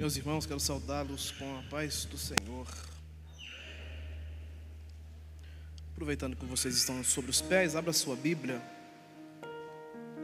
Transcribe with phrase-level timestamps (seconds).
[0.00, 2.66] Meus irmãos, quero saudá-los com a paz do Senhor.
[5.92, 8.62] Aproveitando que vocês estão sobre os pés, abra sua Bíblia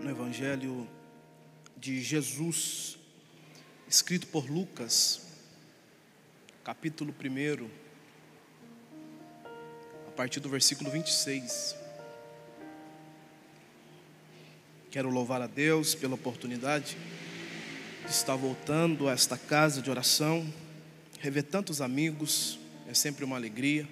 [0.01, 0.89] no Evangelho
[1.77, 2.97] de Jesus,
[3.87, 5.27] escrito por Lucas,
[6.65, 7.69] capítulo 1,
[10.09, 11.77] a partir do versículo 26.
[14.91, 17.26] Quero louvar a Deus pela oportunidade de
[18.09, 20.47] estar voltando a esta casa de oração,
[21.21, 23.87] rever tantos amigos, é sempre uma alegria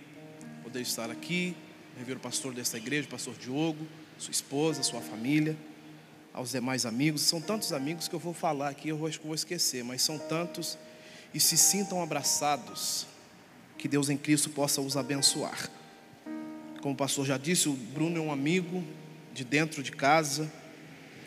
[0.63, 1.57] poder estar aqui,
[1.99, 5.57] rever o pastor desta igreja, o pastor Diogo, sua esposa, sua família,
[6.33, 7.23] aos demais amigos.
[7.23, 10.19] São tantos amigos que eu vou falar aqui, eu acho que vou esquecer, mas são
[10.19, 10.79] tantos
[11.33, 13.07] e se sintam abraçados.
[13.77, 15.69] Que Deus em Cristo possa os abençoar.
[16.81, 18.83] Como o pastor já disse, o Bruno é um amigo
[19.33, 20.51] de dentro de casa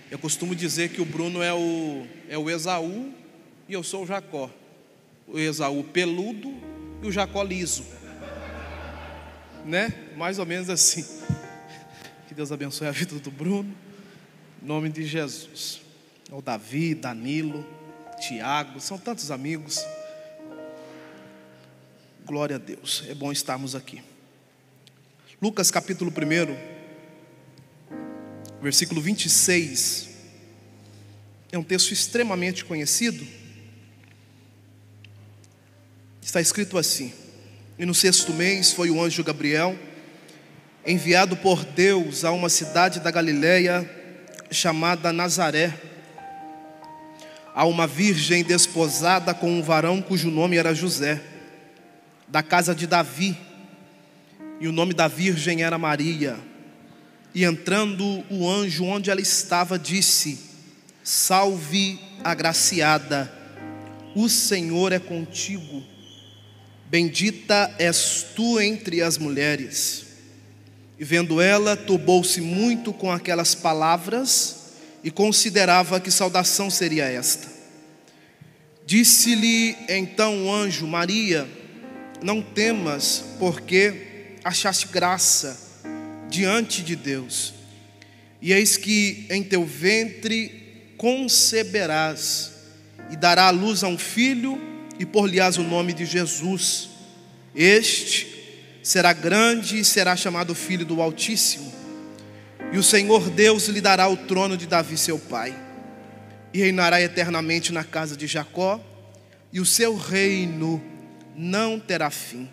[0.10, 3.12] eu costumo dizer que o Bruno é o, é o Esaú
[3.68, 4.50] e eu sou o Jacó.
[5.28, 6.54] O Esaú peludo
[7.04, 7.86] e o Jacó liso.
[9.66, 9.94] Né?
[10.16, 11.06] Mais ou menos assim.
[12.28, 13.76] Que Deus abençoe a vida do Bruno.
[14.64, 15.82] Em nome de Jesus.
[16.32, 17.66] O Davi, Danilo,
[18.20, 19.86] Tiago, são tantos amigos.
[22.26, 23.04] Glória a Deus.
[23.10, 24.02] É bom estarmos aqui.
[25.42, 26.77] Lucas capítulo 1
[28.62, 30.10] versículo 26.
[31.52, 33.26] É um texto extremamente conhecido.
[36.22, 37.14] Está escrito assim:
[37.78, 39.78] E no sexto mês foi o anjo Gabriel,
[40.86, 43.90] enviado por Deus a uma cidade da Galiléia
[44.52, 45.74] chamada Nazaré,
[47.54, 51.22] a uma virgem desposada com um varão cujo nome era José,
[52.28, 53.38] da casa de Davi,
[54.60, 56.38] e o nome da virgem era Maria.
[57.38, 60.40] E entrando o anjo onde ela estava, disse:
[61.04, 63.32] Salve, agraciada,
[64.16, 65.84] o Senhor é contigo.
[66.88, 70.08] Bendita és tu entre as mulheres.
[70.98, 74.72] E vendo ela, turbou-se muito com aquelas palavras
[75.04, 77.48] e considerava que saudação seria esta.
[78.84, 81.48] Disse-lhe então o anjo: Maria,
[82.20, 85.67] não temas, porque achaste graça
[86.30, 87.54] diante de Deus.
[88.42, 92.54] E eis que em teu ventre conceberás
[93.12, 94.60] e dará a luz a um filho
[95.00, 96.90] e por-lhe-ás o nome de Jesus.
[97.56, 98.28] Este
[98.84, 101.74] será grande e será chamado filho do Altíssimo.
[102.72, 105.56] E o Senhor Deus lhe dará o trono de Davi seu pai.
[106.54, 108.82] E reinará eternamente na casa de Jacó,
[109.52, 110.82] e o seu reino
[111.36, 112.50] não terá fim.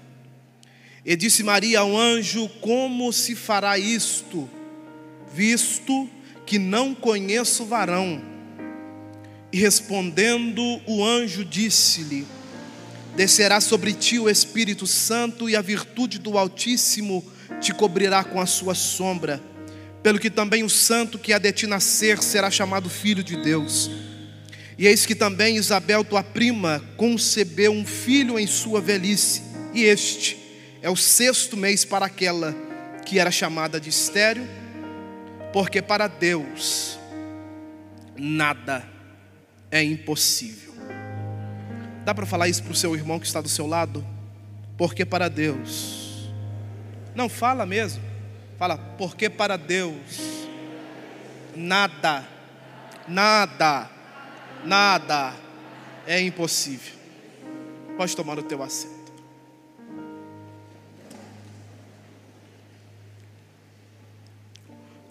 [1.04, 4.48] E disse Maria ao anjo: Como se fará isto,
[5.34, 6.09] visto
[6.47, 8.22] que não conheço varão?
[9.53, 12.26] E respondendo, o anjo disse-lhe:
[13.15, 17.22] Descerá sobre ti o Espírito Santo, e a virtude do Altíssimo
[17.60, 19.42] te cobrirá com a sua sombra.
[20.03, 23.91] Pelo que também o santo que há de ti nascer será chamado filho de Deus.
[24.76, 29.42] E eis que também Isabel, tua prima, concebeu um filho em sua velhice,
[29.72, 30.44] e este
[30.84, 32.55] é o sexto mês para aquela
[33.06, 34.47] que era chamada de estéreo,
[35.50, 36.99] porque para Deus
[38.15, 38.87] nada
[39.71, 40.75] é impossível.
[42.05, 44.06] Dá para falar isso para o seu irmão que está do seu lado?
[44.77, 46.31] Porque para Deus,
[47.15, 48.03] não fala mesmo,
[48.59, 49.97] fala, porque para Deus
[51.56, 52.28] nada,
[53.09, 53.89] nada,
[54.62, 55.34] nada
[56.06, 56.93] é impossível.
[57.97, 58.94] Pode tomar o teu assento.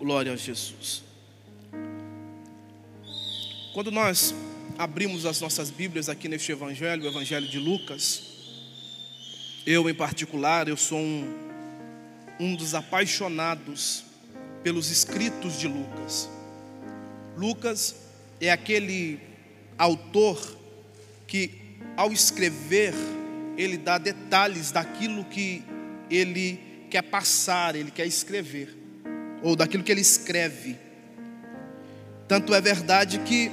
[0.03, 1.01] Glória a Jesus.
[3.73, 4.35] Quando nós
[4.77, 8.21] abrimos as nossas Bíblias aqui neste Evangelho, o Evangelho de Lucas,
[9.65, 11.25] eu em particular, eu sou um,
[12.37, 14.03] um dos apaixonados
[14.61, 16.29] pelos escritos de Lucas.
[17.37, 17.95] Lucas
[18.41, 19.21] é aquele
[19.77, 20.57] autor
[21.25, 21.49] que,
[21.95, 22.93] ao escrever,
[23.55, 25.63] ele dá detalhes daquilo que
[26.09, 26.59] ele
[26.89, 28.82] quer passar, ele quer escrever
[29.43, 30.77] ou daquilo que ele escreve.
[32.27, 33.51] Tanto é verdade que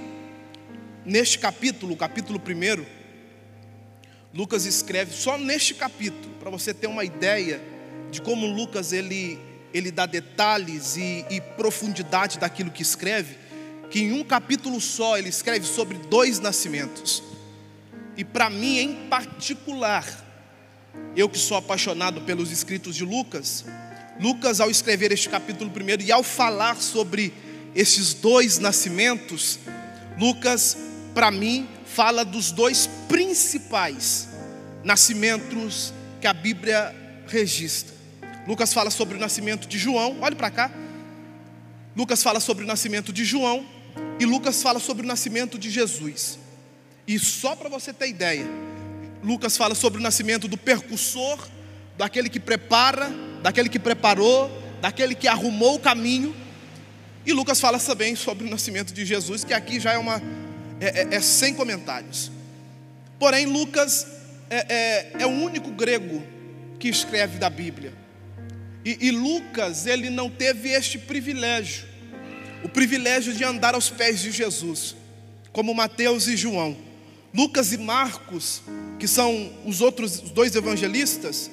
[1.05, 3.01] neste capítulo, capítulo 1,
[4.33, 7.61] Lucas escreve só neste capítulo, para você ter uma ideia
[8.11, 9.39] de como Lucas ele,
[9.75, 13.37] ele dá detalhes e, e profundidade daquilo que escreve,
[13.91, 17.23] que em um capítulo só ele escreve sobre dois nascimentos.
[18.17, 20.07] E para mim em particular,
[21.17, 23.65] eu que sou apaixonado pelos escritos de Lucas,
[24.19, 27.33] Lucas, ao escrever este capítulo primeiro e ao falar sobre
[27.75, 29.59] esses dois nascimentos,
[30.19, 30.77] Lucas
[31.15, 34.29] para mim, fala dos dois principais
[34.85, 36.95] nascimentos que a Bíblia
[37.27, 37.95] registra.
[38.47, 40.71] Lucas fala sobre o nascimento de João, olhe para cá.
[41.95, 43.67] Lucas fala sobre o nascimento de João
[44.19, 46.39] e Lucas fala sobre o nascimento de Jesus.
[47.07, 48.47] E só para você ter ideia,
[49.23, 51.47] Lucas fala sobre o nascimento do percussor,
[51.99, 53.11] daquele que prepara,
[53.43, 54.51] daquele que preparou,
[54.81, 56.35] daquele que arrumou o caminho.
[57.25, 60.21] E Lucas fala também sobre o nascimento de Jesus, que aqui já é uma
[60.81, 62.31] é, é, é sem comentários.
[63.19, 64.07] Porém, Lucas
[64.49, 66.23] é, é, é, o único grego
[66.79, 67.93] que escreve da Bíblia.
[68.85, 71.87] E, e Lucas, ele não teve este privilégio,
[72.65, 74.97] o privilégio de andar aos pés de Jesus,
[75.53, 76.77] como Mateus e João.
[77.33, 78.63] Lucas e Marcos,
[78.99, 81.51] que são os outros dois evangelistas,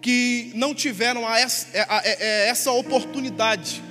[0.00, 3.82] que não tiveram a essa, a, a, essa oportunidade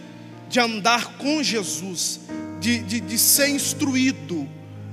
[0.49, 2.21] de andar com Jesus,
[2.59, 4.49] de, de, de ser instruído,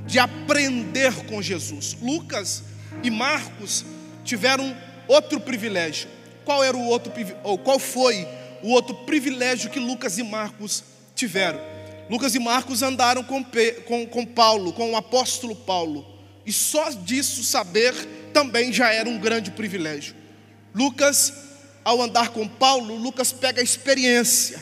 [0.06, 1.96] de aprender com Jesus.
[2.02, 2.64] Lucas
[3.02, 3.84] e Marcos
[4.25, 4.76] tiveram
[5.06, 6.08] outro privilégio.
[6.44, 7.12] Qual era o outro
[7.43, 8.26] ou qual foi
[8.62, 10.84] o outro privilégio que Lucas e Marcos
[11.14, 11.61] tiveram?
[12.11, 13.43] Lucas e Marcos andaram com,
[13.87, 16.06] com, com Paulo, com o apóstolo Paulo,
[16.44, 17.94] e só disso saber
[18.32, 20.14] também já era um grande privilégio.
[20.75, 21.32] Lucas,
[21.85, 24.61] ao andar com Paulo, Lucas pega experiência,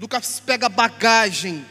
[0.00, 1.64] Lucas pega bagagem,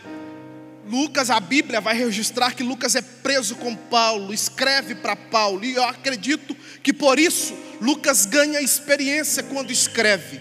[0.88, 5.74] Lucas, a Bíblia vai registrar que Lucas é preso com Paulo, escreve para Paulo, e
[5.74, 10.40] eu acredito que por isso Lucas ganha experiência quando escreve.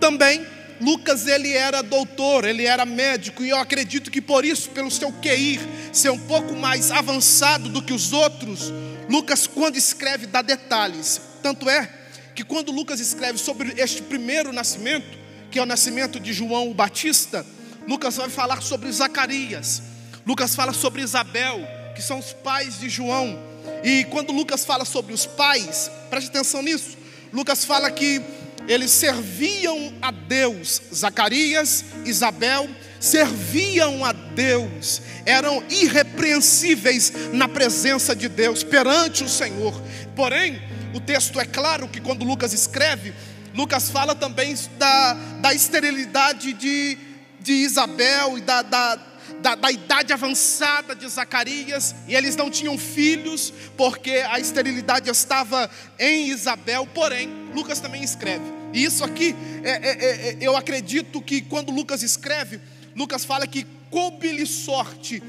[0.00, 0.44] Também
[0.80, 5.12] Lucas ele era doutor, ele era médico, e eu acredito que por isso, pelo seu
[5.12, 5.60] QI
[5.92, 8.72] ser um pouco mais avançado do que os outros,
[9.08, 11.20] Lucas quando escreve dá detalhes.
[11.42, 11.99] Tanto é
[12.40, 15.18] que quando Lucas escreve sobre este primeiro nascimento,
[15.50, 17.44] que é o nascimento de João o Batista,
[17.86, 19.82] Lucas vai falar sobre Zacarias.
[20.24, 21.60] Lucas fala sobre Isabel,
[21.94, 23.38] que são os pais de João.
[23.84, 26.96] E quando Lucas fala sobre os pais, preste atenção nisso.
[27.30, 28.22] Lucas fala que
[28.66, 30.80] eles serviam a Deus.
[30.94, 39.74] Zacarias, Isabel serviam a Deus, eram irrepreensíveis na presença de Deus, perante o Senhor.
[40.16, 40.58] Porém,
[40.94, 43.14] o texto é claro que quando Lucas escreve,
[43.54, 47.10] Lucas fala também da, da esterilidade de
[47.40, 48.98] de Isabel e da, da,
[49.40, 55.70] da, da, idade avançada de Zacarias, e eles não tinham filhos, porque a esterilidade estava
[55.98, 58.44] em Isabel, porém, Lucas também escreve.
[58.72, 59.34] E isso aqui,
[59.64, 62.60] é, é, é, é eu acredito que quando Lucas escreve,
[62.94, 65.22] Lucas fala que coube-lhe sorte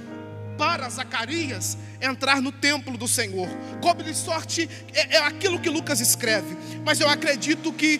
[0.61, 3.49] para Zacarias entrar no templo do Senhor.
[3.81, 6.55] Coube-lhe sorte é, é aquilo que Lucas escreve,
[6.85, 7.99] mas eu acredito que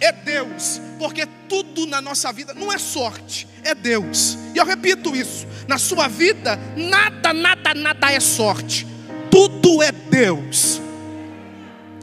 [0.00, 4.36] é Deus, porque tudo na nossa vida não é sorte, é Deus.
[4.52, 8.84] E eu repito isso: na sua vida, nada, nada, nada é sorte,
[9.30, 10.82] tudo é Deus.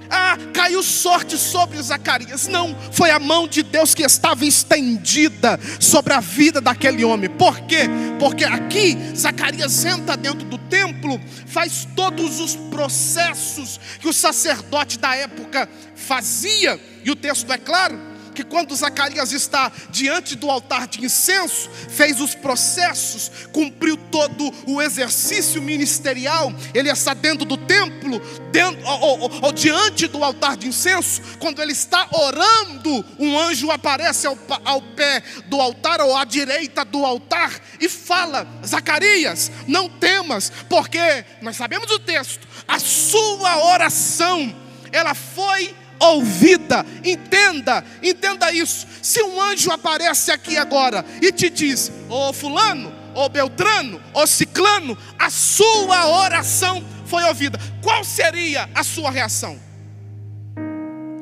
[0.09, 2.48] Ah, caiu sorte sobre Zacarias.
[2.48, 7.30] Não, foi a mão de Deus que estava estendida sobre a vida daquele homem.
[7.30, 7.89] Por quê?
[8.19, 15.15] Porque aqui Zacarias entra dentro do templo, faz todos os processos que o sacerdote da
[15.15, 21.04] época fazia e o texto é claro que quando Zacarias está diante do altar de
[21.04, 28.19] incenso, fez os processos, cumpriu todo o exercício ministerial, ele está dentro do templo,
[28.51, 33.71] dentro, ou, ou, ou diante do altar de incenso, quando ele está orando, um anjo
[33.71, 39.90] aparece ao, ao pé do altar ou à direita do altar e fala: Zacarias, não
[39.90, 44.56] temas, porque nós sabemos o texto, a sua oração,
[44.92, 46.85] ela foi ouvida.
[47.04, 48.87] Entenda, entenda isso.
[49.01, 54.01] Se um anjo aparece aqui agora e te diz, ô oh, fulano, ô oh, Beltrano,
[54.13, 57.59] ô oh, Ciclano, a sua oração foi ouvida.
[57.81, 59.59] Qual seria a sua reação?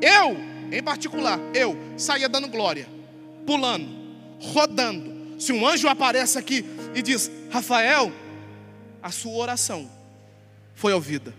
[0.02, 0.36] Eu,
[0.70, 2.86] em particular, eu saía dando glória,
[3.46, 3.88] pulando,
[4.40, 5.40] rodando.
[5.40, 6.64] Se um anjo aparece aqui
[6.94, 8.12] e diz, Rafael,
[9.02, 9.90] a sua oração
[10.74, 11.34] foi ouvida.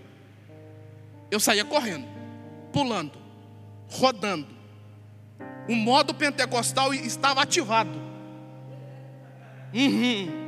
[1.30, 2.08] Eu saía correndo,
[2.72, 3.27] pulando,
[3.90, 4.48] rodando.
[5.68, 8.02] O modo pentecostal estava ativado.
[9.74, 10.48] Uhum.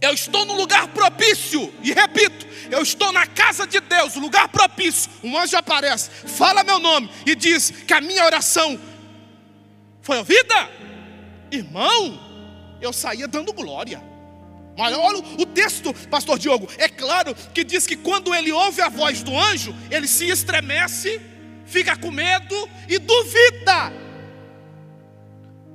[0.00, 5.10] Eu estou no lugar propício, e repito, eu estou na casa de Deus, lugar propício.
[5.22, 8.78] Um anjo aparece, fala meu nome e diz que a minha oração
[10.02, 10.70] foi ouvida.
[11.50, 12.20] Irmão,
[12.80, 14.13] eu saía dando glória.
[14.76, 14.98] Olha
[15.38, 19.36] o texto, pastor Diogo, é claro que diz que quando ele ouve a voz do
[19.36, 21.20] anjo, ele se estremece,
[21.64, 23.92] fica com medo e duvida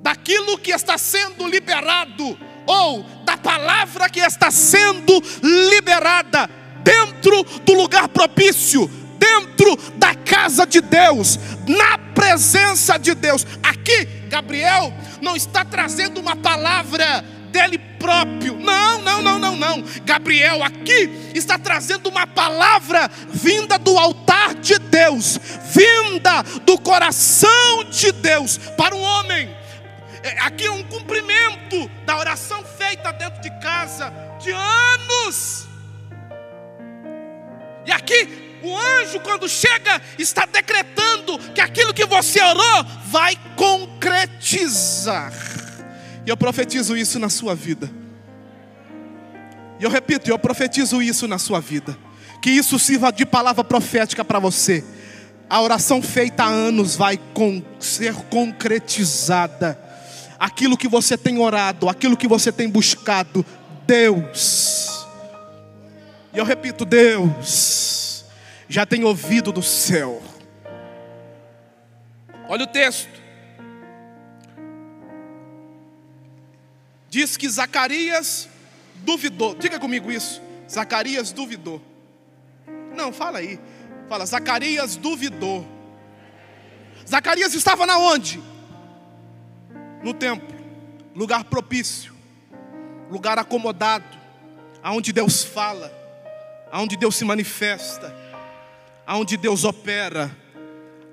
[0.01, 6.49] daquilo que está sendo liberado ou da palavra que está sendo liberada
[6.83, 8.87] dentro do lugar propício,
[9.17, 13.45] dentro da casa de Deus, na presença de Deus.
[13.63, 18.57] Aqui, Gabriel não está trazendo uma palavra dele próprio.
[18.57, 19.83] Não, não, não, não, não.
[20.03, 25.39] Gabriel aqui está trazendo uma palavra vinda do altar de Deus,
[25.73, 29.55] vinda do coração de Deus para o homem.
[30.23, 35.67] É, aqui é um cumprimento da oração feita dentro de casa de anos.
[37.85, 45.31] E aqui o anjo, quando chega, está decretando que aquilo que você orou vai concretizar.
[46.29, 47.89] E eu profetizo isso na sua vida.
[49.79, 51.97] E eu repito, eu profetizo isso na sua vida.
[52.39, 54.83] Que isso sirva de palavra profética para você.
[55.49, 59.75] A oração feita há anos vai com, ser concretizada.
[60.39, 63.43] Aquilo que você tem orado, aquilo que você tem buscado,
[63.87, 65.07] Deus.
[66.31, 68.23] E eu repito, Deus
[68.67, 70.21] já tem ouvido do céu.
[72.47, 73.18] Olha o texto.
[77.09, 78.47] Diz que Zacarias
[78.97, 79.55] duvidou.
[79.55, 80.41] Diga comigo isso.
[80.69, 81.81] Zacarias duvidou.
[82.95, 83.59] Não, fala aí.
[84.07, 85.65] Fala, Zacarias duvidou.
[87.07, 88.41] Zacarias estava na onde?
[90.03, 90.55] No templo,
[91.15, 92.13] lugar propício,
[93.09, 94.05] lugar acomodado,
[94.81, 95.91] aonde Deus fala,
[96.71, 98.15] aonde Deus se manifesta,
[99.05, 100.35] aonde Deus opera,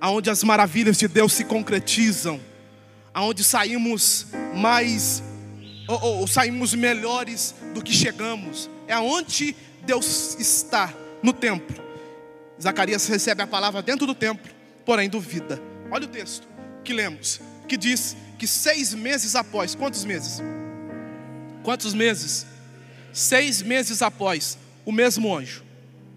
[0.00, 2.40] aonde as maravilhas de Deus se concretizam,
[3.12, 5.22] aonde saímos mais
[5.86, 8.68] ou, ou, saímos melhores do que chegamos.
[8.88, 11.76] É aonde Deus está, no templo.
[12.60, 14.50] Zacarias recebe a palavra dentro do templo,
[14.84, 15.60] porém duvida.
[15.90, 16.48] Olha o texto
[16.82, 20.40] que lemos, que diz que seis meses após, quantos meses?
[21.62, 22.46] Quantos meses?
[23.12, 25.64] Seis meses após, o mesmo anjo.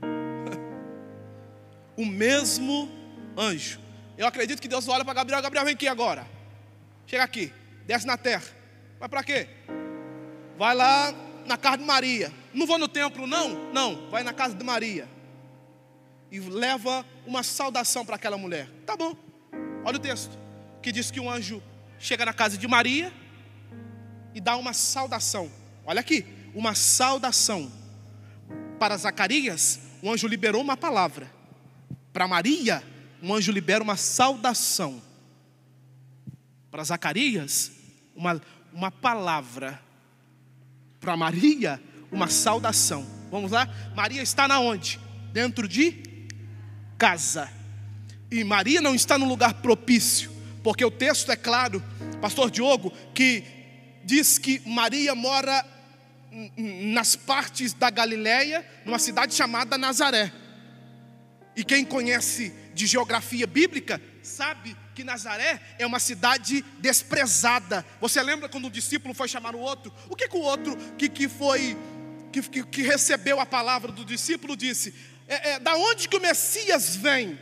[1.96, 2.90] o mesmo
[3.38, 3.80] anjo.
[4.18, 6.28] Eu acredito que Deus olha para Gabriel, Gabriel vem aqui agora.
[7.08, 7.52] Chega aqui,
[7.86, 8.59] desce na terra.
[9.00, 9.48] Vai para quê?
[10.58, 11.14] Vai lá
[11.46, 12.34] na casa de Maria.
[12.54, 13.72] Não vou no templo, não?
[13.72, 15.08] Não, vai na casa de Maria.
[16.30, 18.70] E leva uma saudação para aquela mulher.
[18.86, 19.16] Tá bom.
[19.86, 20.38] Olha o texto.
[20.82, 21.64] Que diz que um anjo
[21.98, 23.14] chega na casa de Maria
[24.34, 25.50] e dá uma saudação.
[25.86, 27.72] Olha aqui, uma saudação.
[28.78, 31.32] Para Zacarias, o anjo liberou uma palavra.
[32.12, 32.84] Para Maria,
[33.22, 35.02] um anjo libera uma saudação.
[36.70, 37.72] Para Zacarias,
[38.16, 38.42] uma,
[38.74, 39.80] uma palavra
[41.00, 43.06] para Maria uma saudação.
[43.32, 43.68] Vamos lá?
[43.96, 45.00] Maria está na onde?
[45.32, 46.28] Dentro de
[46.98, 47.52] casa.
[48.32, 50.32] E Maria não está no lugar propício,
[50.64, 51.84] porque o texto é claro,
[52.22, 53.44] pastor Diogo, que
[54.04, 55.66] diz que Maria mora
[56.58, 60.32] nas partes da Galileia, numa cidade chamada Nazaré.
[61.56, 67.86] E quem conhece de geografia bíblica sabe que Nazaré é uma cidade desprezada.
[68.02, 69.94] Você lembra quando o discípulo foi chamar o outro?
[70.10, 71.78] O que, que o outro que, que foi
[72.34, 74.94] que, que, que recebeu a palavra do discípulo disse?
[75.26, 77.40] É, é, da onde que o Messias vem?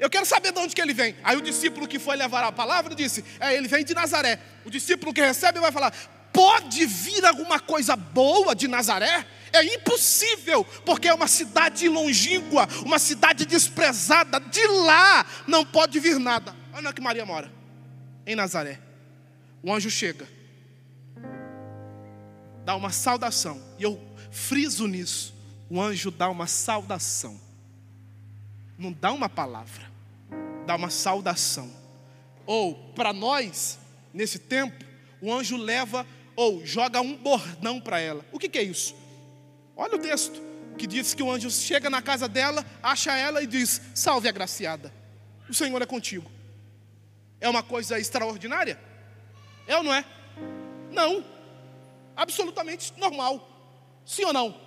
[0.00, 1.14] Eu quero saber de onde que ele vem.
[1.22, 4.40] Aí o discípulo que foi levar a palavra disse: é, ele vem de Nazaré.
[4.64, 5.92] O discípulo que recebe vai falar:
[6.32, 9.24] pode vir alguma coisa boa de Nazaré?
[9.52, 14.40] É impossível, porque é uma cidade longínqua, uma cidade desprezada.
[14.40, 16.58] De lá não pode vir nada.
[16.78, 17.50] Olha onde que Maria mora,
[18.24, 18.78] em Nazaré.
[19.64, 20.28] O anjo chega,
[22.64, 25.34] dá uma saudação, e eu friso nisso:
[25.68, 27.40] o anjo dá uma saudação,
[28.78, 29.90] não dá uma palavra,
[30.68, 31.68] dá uma saudação.
[32.46, 33.76] Ou, para nós,
[34.14, 34.84] nesse tempo,
[35.20, 36.06] o anjo leva
[36.36, 38.24] ou joga um bordão para ela.
[38.30, 38.94] O que, que é isso?
[39.76, 40.40] Olha o texto
[40.78, 44.94] que diz que o anjo chega na casa dela, acha ela e diz: Salve agraciada,
[45.50, 46.37] o Senhor é contigo.
[47.40, 48.78] É uma coisa extraordinária?
[49.66, 50.04] É ou não é?
[50.90, 51.24] Não,
[52.16, 53.48] absolutamente normal.
[54.04, 54.60] Sim ou não?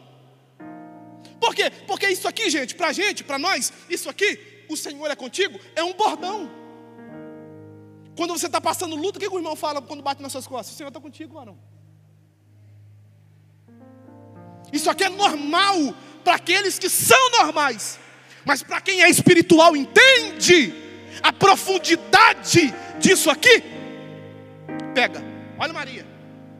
[1.39, 1.71] Por quê?
[1.87, 5.83] Porque isso aqui, gente, para gente, para nós, isso aqui, o Senhor é contigo, é
[5.83, 6.49] um bordão.
[8.15, 10.75] Quando você está passando luta, o que o irmão fala quando bate nas suas costas?
[10.75, 11.57] O Senhor está contigo, varão.
[14.71, 15.75] Isso aqui é normal
[16.23, 17.99] para aqueles que são normais,
[18.45, 20.80] mas para quem é espiritual entende
[21.21, 23.63] a profundidade disso aqui.
[24.93, 25.23] Pega,
[25.57, 26.05] olha Maria,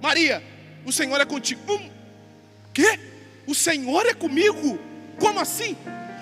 [0.01, 0.43] Maria,
[0.86, 1.62] o Senhor é contigo.
[1.74, 1.89] Um,
[2.74, 3.00] que?
[3.48, 4.79] O Senhor é comigo?
[5.20, 5.75] Como assim?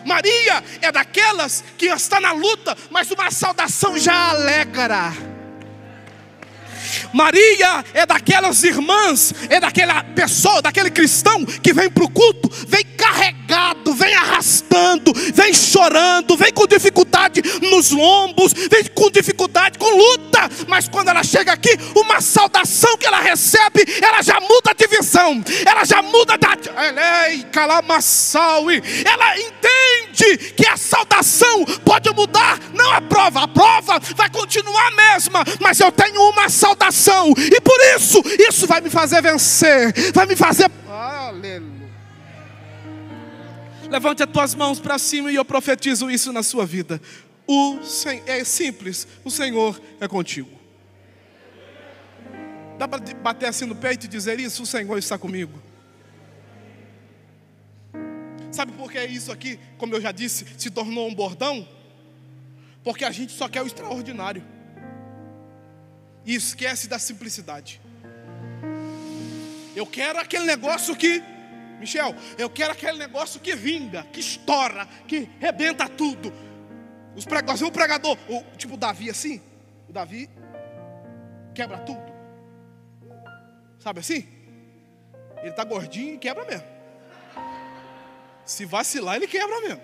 [0.06, 5.14] Maria é daquelas que está na luta, mas uma saudação já alegra.
[7.14, 12.84] Maria é daquelas irmãs, é daquela pessoa, daquele cristão que vem para o culto, vem
[12.98, 20.50] carregado, vem arrastando, vem chorando, vem com dificuldade nos lombos, vem com dificuldade, com luta,
[20.68, 25.44] mas quando ela chega aqui, uma saudação que ela recebe, ela já muda de visão,
[25.66, 26.50] ela já muda da.
[29.06, 29.79] Ela entende
[30.56, 35.80] que a saudação pode mudar, não a prova, a prova vai continuar a mesma, mas
[35.80, 40.70] eu tenho uma saudação, e por isso, isso vai me fazer vencer, vai me fazer.
[40.88, 41.80] Aleluia.
[43.90, 47.02] Levante as tuas mãos para cima e eu profetizo isso na sua vida.
[47.48, 47.80] O
[48.28, 50.50] é simples, o Senhor é contigo.
[52.78, 54.62] Dá para bater assim no peito e dizer isso?
[54.62, 55.60] O Senhor está comigo.
[58.52, 61.68] Sabe por que isso aqui, como eu já disse, se tornou um bordão?
[62.84, 64.44] Porque a gente só quer o extraordinário.
[66.26, 67.80] E esquece da simplicidade.
[69.76, 71.24] Eu quero aquele negócio que
[71.80, 76.32] Michel, eu quero aquele negócio que vinga, que estoura, que rebenta tudo.
[77.16, 79.42] Os pregadores, um pregador, o, tipo o Davi assim,
[79.88, 80.30] o Davi
[81.56, 82.04] quebra tudo.
[83.80, 84.28] Sabe assim?
[85.38, 86.79] Ele está gordinho e quebra mesmo.
[88.50, 89.82] Se vacilar, ele quebra mesmo.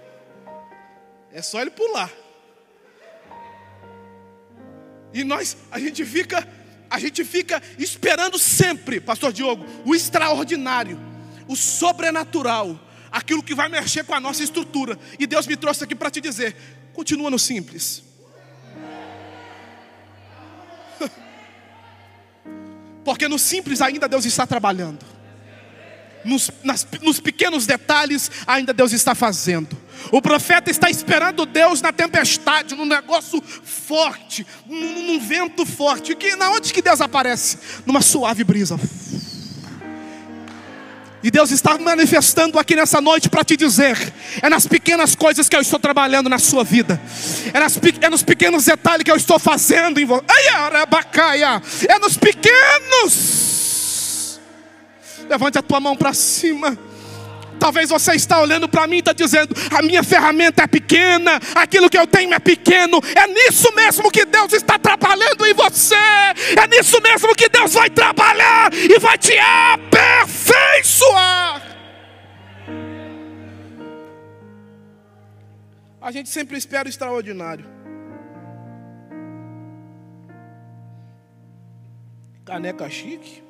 [1.31, 2.11] É só ele pular.
[5.13, 6.47] E nós, a gente fica,
[6.89, 10.99] a gente fica esperando sempre, Pastor Diogo, o extraordinário
[11.47, 12.79] o sobrenatural,
[13.11, 14.97] aquilo que vai mexer com a nossa estrutura.
[15.19, 16.55] E Deus me trouxe aqui para te dizer:
[16.91, 18.03] continua no simples.
[23.03, 25.14] Porque no simples ainda Deus está trabalhando.
[26.25, 29.77] Nos, nas, nos, pequenos detalhes, ainda Deus está fazendo.
[30.11, 36.15] O profeta está esperando Deus na tempestade, num negócio forte, num, num vento forte.
[36.15, 37.57] Que na onde que Deus aparece?
[37.85, 38.79] Numa suave brisa.
[41.25, 43.97] E Deus está manifestando aqui nessa noite para te dizer:
[44.43, 47.01] é nas pequenas coisas que eu estou trabalhando na sua vida,
[47.51, 50.23] é, nas, é nos pequenos detalhes que eu estou fazendo em você.
[51.89, 53.44] É nos pequenos.
[55.29, 56.77] Levante a tua mão para cima.
[57.59, 61.89] Talvez você está olhando para mim e está dizendo: a minha ferramenta é pequena, aquilo
[61.89, 62.99] que eu tenho é pequeno.
[63.15, 65.95] É nisso mesmo que Deus está trabalhando em você.
[65.95, 71.61] É nisso mesmo que Deus vai trabalhar e vai te aperfeiçoar.
[76.01, 77.73] A gente sempre espera o extraordinário.
[82.45, 83.44] Caneca chique.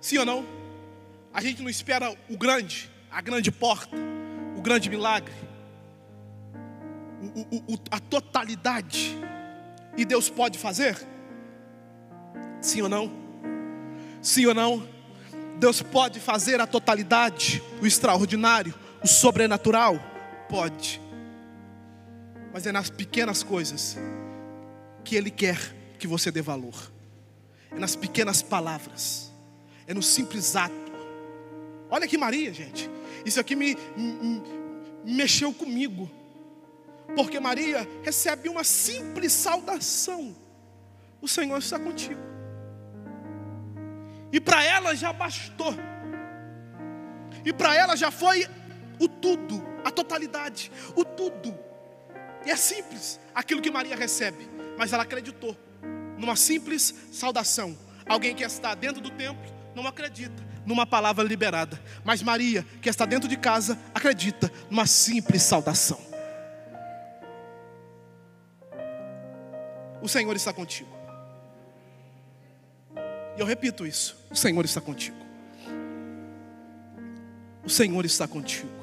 [0.00, 0.46] Sim ou não?
[1.32, 3.94] A gente não espera o grande, a grande porta,
[4.56, 5.32] o grande milagre,
[7.36, 9.16] o, o, a totalidade.
[9.96, 10.96] E Deus pode fazer?
[12.60, 13.12] Sim ou não?
[14.22, 14.88] Sim ou não?
[15.58, 20.00] Deus pode fazer a totalidade, o extraordinário, o sobrenatural?
[20.48, 21.00] Pode.
[22.52, 23.96] Mas é nas pequenas coisas
[25.04, 25.58] que Ele quer
[25.98, 26.90] que você dê valor.
[27.70, 29.29] É nas pequenas palavras
[29.86, 30.74] é no simples ato.
[31.90, 32.88] Olha aqui, Maria, gente.
[33.24, 34.42] Isso aqui me, me,
[35.04, 36.10] me mexeu comigo.
[37.14, 40.36] Porque Maria recebe uma simples saudação.
[41.20, 42.20] O Senhor está contigo.
[44.32, 45.74] E para ela já bastou.
[47.44, 48.46] E para ela já foi
[48.98, 51.58] o tudo, a totalidade, o tudo.
[52.44, 55.56] E é simples aquilo que Maria recebe, mas ela acreditou
[56.16, 57.76] numa simples saudação.
[58.06, 61.80] Alguém que está dentro do templo, não acredita numa palavra liberada.
[62.04, 66.00] Mas Maria, que está dentro de casa, acredita numa simples saudação.
[70.02, 70.90] O Senhor está contigo.
[73.36, 75.16] E eu repito isso: o Senhor está contigo.
[77.64, 78.80] O Senhor está contigo.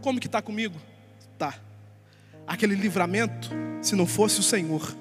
[0.00, 0.78] Como que está comigo?
[1.38, 1.54] Tá.
[2.46, 4.94] Aquele livramento, se não fosse o Senhor,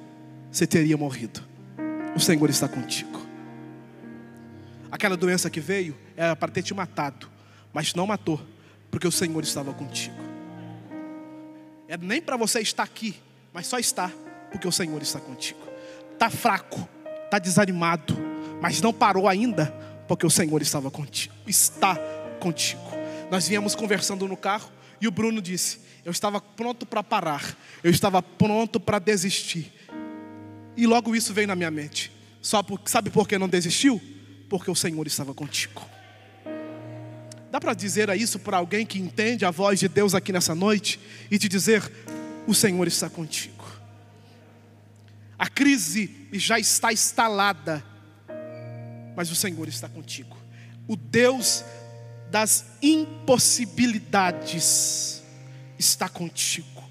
[0.51, 1.41] você teria morrido.
[2.15, 3.20] O Senhor está contigo.
[4.91, 7.29] Aquela doença que veio era para ter te matado,
[7.73, 8.41] mas não matou,
[8.91, 10.17] porque o Senhor estava contigo.
[11.87, 13.15] É nem para você estar aqui,
[13.53, 14.11] mas só está,
[14.51, 15.59] porque o Senhor está contigo.
[16.13, 16.87] Está fraco,
[17.25, 18.17] está desanimado,
[18.61, 19.67] mas não parou ainda,
[20.07, 21.33] porque o Senhor estava contigo.
[21.47, 21.95] Está
[22.39, 22.81] contigo.
[23.31, 27.89] Nós viemos conversando no carro e o Bruno disse: Eu estava pronto para parar, eu
[27.89, 29.71] estava pronto para desistir.
[30.75, 32.11] E logo isso veio na minha mente.
[32.41, 34.01] Só por, sabe por que não desistiu?
[34.51, 35.81] Porque o Senhor estava contigo.
[37.49, 40.99] Dá para dizer isso para alguém que entende a voz de Deus aqui nessa noite
[41.31, 41.89] e te dizer:
[42.45, 43.65] O Senhor está contigo.
[45.39, 47.81] A crise já está instalada,
[49.15, 50.35] mas o Senhor está contigo.
[50.85, 51.63] O Deus
[52.29, 55.23] das impossibilidades
[55.79, 56.83] está contigo.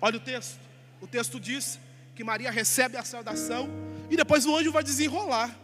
[0.00, 0.58] Olha o texto.
[0.98, 1.78] O texto diz
[2.14, 3.68] que Maria recebe a saudação
[4.08, 5.60] e depois o anjo vai desenrolar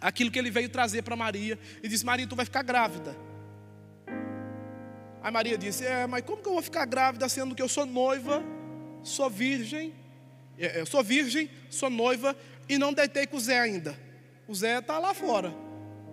[0.00, 3.16] aquilo que ele veio trazer para Maria e diz: Maria, tu vai ficar grávida.
[5.22, 7.84] Aí Maria disse: É, mas como que eu vou ficar grávida sendo que eu sou
[7.84, 8.42] noiva,
[9.02, 9.94] sou virgem?
[10.58, 12.36] É, eu sou virgem, sou noiva
[12.68, 13.98] e não deitei com o Zé ainda.
[14.46, 15.54] O Zé está lá fora.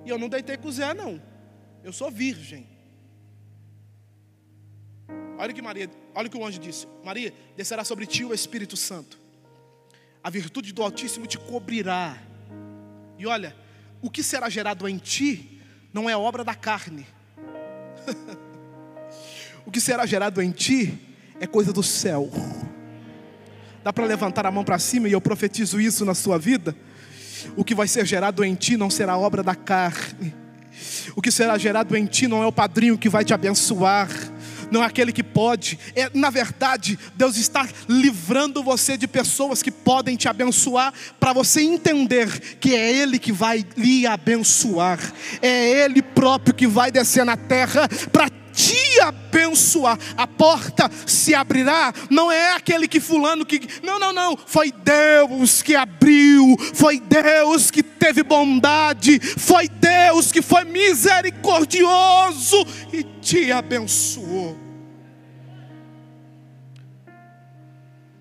[0.05, 1.21] E eu não deitei com o Zé, não.
[1.83, 2.67] Eu sou virgem.
[5.37, 8.75] Olha que Maria, olha o que o anjo disse: Maria, descerá sobre ti o Espírito
[8.75, 9.19] Santo.
[10.23, 12.17] A virtude do Altíssimo te cobrirá.
[13.17, 13.55] E olha,
[14.07, 15.59] o que será gerado em ti
[15.91, 17.05] não é obra da carne.
[19.67, 20.97] o que será gerado em ti
[21.41, 22.31] é coisa do céu.
[23.83, 26.73] Dá para levantar a mão para cima e eu profetizo isso na sua vida?
[27.57, 30.33] O que vai ser gerado em ti não será obra da carne.
[31.13, 34.09] O que será gerado em ti não é o padrinho que vai te abençoar
[34.71, 35.77] não é aquele que pode.
[35.95, 41.61] É, na verdade, Deus está livrando você de pessoas que podem te abençoar, para você
[41.61, 44.99] entender que é Ele que vai lhe abençoar,
[45.41, 49.99] é Ele próprio que vai descer na terra para te abençoar.
[50.17, 53.61] A porta se abrirá, não é aquele que fulano que.
[53.83, 54.35] Não, não, não.
[54.35, 63.03] Foi Deus que abriu, foi Deus que teve bondade, foi Deus que foi misericordioso e
[63.21, 64.57] te abençoou.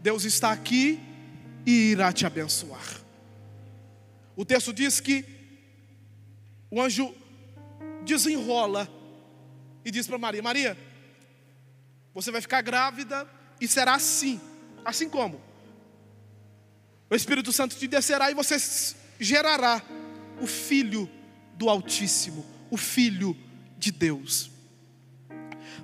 [0.03, 1.01] Deus está aqui
[1.64, 3.01] e irá te abençoar.
[4.37, 5.25] O texto diz que
[6.70, 7.12] o anjo
[8.05, 8.95] desenrola
[9.87, 10.77] e diz para Maria: Maria,
[12.12, 13.25] você vai ficar grávida
[13.61, 14.40] e será assim.
[14.85, 15.40] Assim como?
[17.09, 18.57] O Espírito Santo te descerá e você
[19.20, 19.81] gerará
[20.40, 21.09] o Filho
[21.55, 23.37] do Altíssimo, o Filho
[23.79, 24.51] de Deus.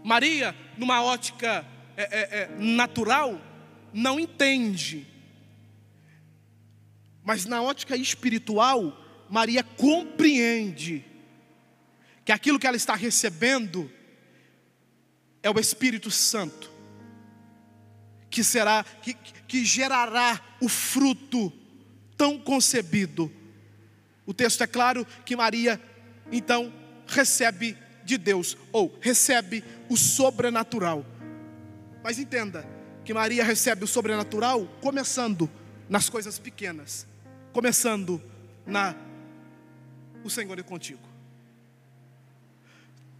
[0.02, 1.64] Maria, numa ótica
[1.96, 3.40] é, é, é, natural,
[3.92, 5.06] não entende,
[7.22, 8.98] mas na ótica espiritual,
[9.30, 11.04] Maria compreende
[12.24, 13.90] que aquilo que ela está recebendo
[15.42, 16.70] é o Espírito Santo,
[18.30, 21.52] que será, que, que gerará o fruto
[22.16, 23.30] tão concebido.
[24.24, 25.80] O texto é claro que Maria,
[26.30, 26.72] então,
[27.06, 31.04] recebe de Deus, ou recebe o sobrenatural.
[32.02, 32.66] Mas entenda
[33.04, 35.50] que Maria recebe o sobrenatural começando
[35.88, 37.06] nas coisas pequenas,
[37.52, 38.22] começando
[38.64, 38.94] na
[40.24, 41.11] o Senhor é contigo.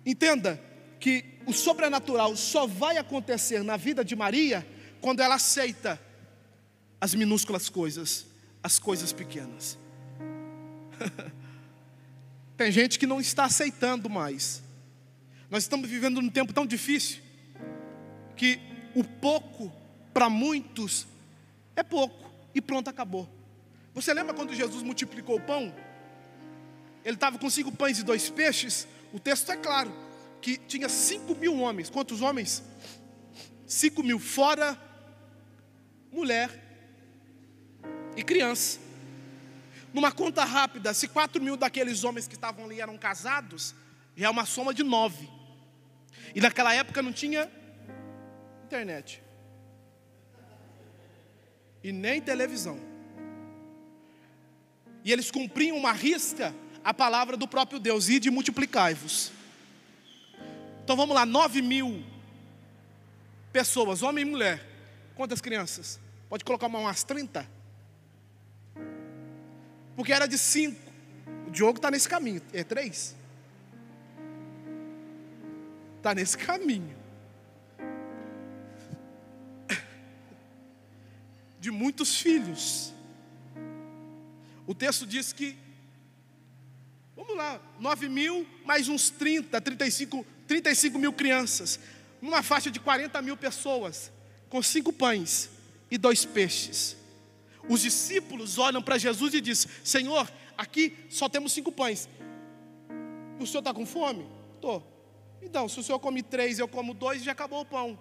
[0.05, 0.61] Entenda
[0.99, 4.67] que o sobrenatural só vai acontecer na vida de Maria
[5.01, 6.01] quando ela aceita
[7.01, 8.27] as minúsculas coisas,
[8.63, 9.79] as coisas pequenas.
[12.57, 14.63] Tem gente que não está aceitando mais.
[15.51, 17.21] Nós estamos vivendo num tempo tão difícil
[18.37, 18.61] que
[18.95, 19.73] o pouco
[20.13, 21.07] para muitos
[21.75, 23.29] é pouco e pronto, acabou.
[23.95, 25.75] Você lembra quando Jesus multiplicou o pão?
[27.05, 28.87] Ele estava com cinco pães e dois peixes.
[29.13, 29.93] O texto é claro
[30.41, 31.91] que tinha cinco mil homens.
[31.91, 32.63] Quantos homens?
[33.67, 34.79] Cinco mil, fora
[36.11, 36.51] mulher
[38.17, 38.79] e criança.
[39.93, 43.75] Numa conta rápida, se quatro mil daqueles homens que estavam ali eram casados,
[44.17, 45.29] já é uma soma de nove.
[46.35, 47.51] E naquela época não tinha
[48.65, 49.23] internet.
[51.85, 52.79] E nem televisão.
[55.05, 59.33] E eles cumpriam uma risca a palavra do próprio Deus, e de multiplicai-vos.
[60.85, 62.05] Então vamos lá, nove mil
[63.53, 64.67] pessoas, homem e mulher.
[65.15, 66.01] Quantas crianças?
[66.29, 67.47] Pode colocar umas 30?
[69.95, 70.81] Porque era de cinco.
[71.47, 72.41] O Diogo está nesse caminho.
[72.53, 73.15] É três?
[75.99, 76.97] Está nesse caminho.
[81.61, 82.93] De muitos filhos.
[84.67, 85.57] O texto diz que
[87.15, 91.79] Vamos lá, 9 mil mais uns 30, 35, 35 mil crianças,
[92.23, 94.11] numa faixa de 40 mil pessoas,
[94.49, 95.51] com cinco pães
[95.91, 96.97] e dois peixes.
[97.69, 102.09] Os discípulos olham para Jesus e dizem: Senhor, aqui só temos cinco pães.
[103.39, 104.27] O senhor está com fome?
[104.55, 104.83] Estou.
[105.43, 107.99] Então, se o senhor come três, eu como dois, já acabou o pão.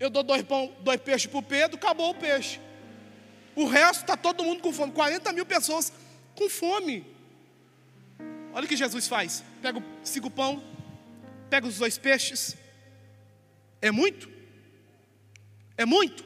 [0.00, 2.58] Eu dou dois, pão, dois peixes para o Pedro, acabou o peixe.
[3.54, 4.92] O resto está todo mundo com fome.
[4.92, 5.92] 40 mil pessoas
[6.34, 7.13] com fome.
[8.54, 10.62] Olha o que Jesus faz: pega cinco pão,
[11.50, 12.56] pega os dois peixes.
[13.82, 14.30] É muito?
[15.76, 16.24] É muito?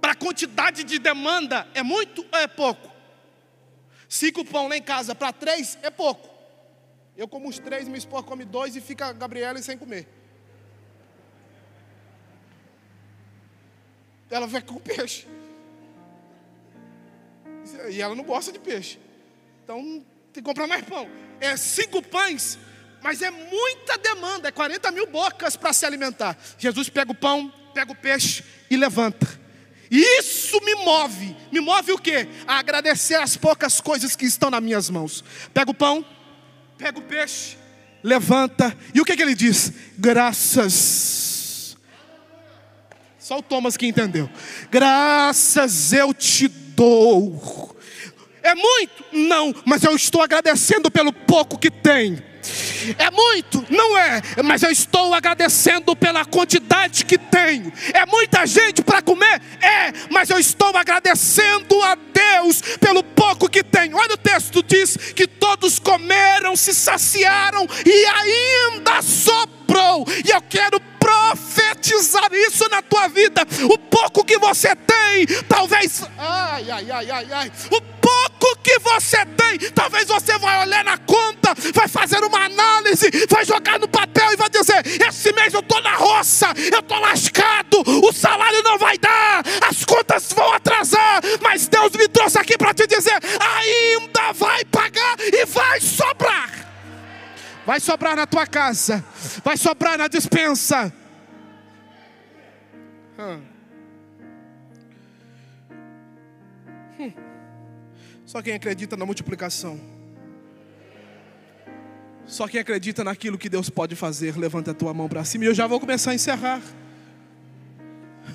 [0.00, 2.90] Para quantidade de demanda é muito ou é pouco?
[4.08, 6.28] Cinco pão lá em casa para três é pouco.
[7.16, 10.08] Eu como os três, minha esposa come dois e fica a Gabriela sem comer.
[14.28, 15.28] Ela vai com peixe.
[17.90, 18.98] E ela não gosta de peixe.
[19.62, 21.08] Então tem que comprar mais pão.
[21.40, 22.58] É cinco pães,
[23.02, 24.48] mas é muita demanda.
[24.48, 26.36] É 40 mil bocas para se alimentar.
[26.58, 29.40] Jesus pega o pão, pega o peixe e levanta.
[29.90, 31.36] Isso me move.
[31.52, 32.26] Me move o quê?
[32.46, 35.22] A agradecer as poucas coisas que estão nas minhas mãos.
[35.52, 36.04] Pega o pão,
[36.78, 37.58] pega o peixe,
[38.02, 38.74] levanta.
[38.94, 39.70] E o que, que ele diz?
[39.98, 41.76] Graças.
[43.18, 44.30] Só o Thomas que entendeu.
[44.70, 47.76] Graças eu te dou.
[48.42, 49.04] É muito?
[49.12, 52.18] Não, mas eu estou agradecendo pelo pouco que tem.
[52.98, 53.64] É muito?
[53.70, 57.72] Não é, mas eu estou agradecendo pela quantidade que tenho.
[57.92, 59.40] É muita gente para comer?
[59.60, 63.96] É, mas eu estou agradecendo a Deus pelo pouco que tenho.
[63.96, 70.06] Olha o texto diz que todos comeram, se saciaram e ainda sobrou.
[70.24, 73.42] E eu quero profetizar isso na tua vida.
[73.64, 76.02] O pouco que você tem, talvez.
[76.16, 77.52] Ai, ai, ai, ai, ai.
[77.70, 82.71] O pouco que você tem, talvez você vai olhar na conta, vai fazer uma análise,
[83.28, 86.98] vai jogar no papel e vai dizer: esse mês eu estou na roça, eu estou
[87.00, 92.56] lascado, o salário não vai dar, as contas vão atrasar, mas Deus me trouxe aqui
[92.56, 96.50] para te dizer: ainda vai pagar e vai sobrar.
[97.64, 99.04] Vai sobrar na tua casa,
[99.44, 100.92] vai sobrar na dispensa.
[103.18, 103.52] Hum.
[108.26, 110.01] Só quem acredita na multiplicação.
[112.26, 115.48] Só quem acredita naquilo que Deus pode fazer, levanta a tua mão para cima e
[115.48, 116.62] eu já vou começar a encerrar.